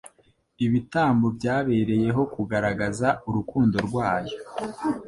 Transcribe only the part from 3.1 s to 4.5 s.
urukundo rwayo,